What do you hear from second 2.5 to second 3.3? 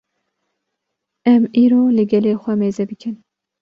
mêze bikin